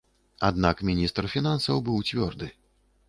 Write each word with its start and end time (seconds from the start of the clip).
Аднак 0.47 0.81
міністр 0.89 1.29
фінансаў 1.35 1.85
быў 1.91 2.03
цвёрды. 2.09 2.53